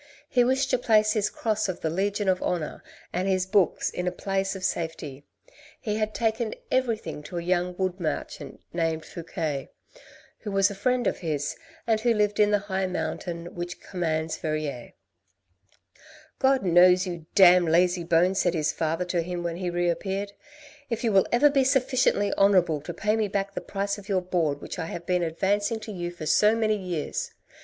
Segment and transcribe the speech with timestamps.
[0.27, 4.07] He wished to place his Cross of the Legion of Honour and his books in
[4.07, 5.23] a place of safety.
[5.79, 9.69] He had taken everything to a young wood merchant A NEGOTIATION 23 named Fouque,
[10.39, 14.37] who was a friend of his, and who lived in the high mountain which commands
[14.37, 14.93] Verrieres."
[16.39, 20.33] God knows, you damned lazy bones," said his father to him when he re appeared,
[20.89, 24.21] "if you will ever be sufficiently honourable to pay me back the price of your
[24.23, 27.33] board which I have been advancing to you for so many years.